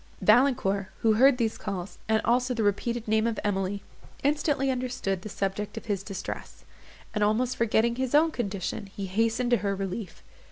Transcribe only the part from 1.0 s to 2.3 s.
who heard these calls, and